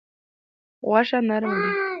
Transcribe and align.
غوښه 0.87 1.19
نرمه 1.27 1.57
ده. 1.61 1.69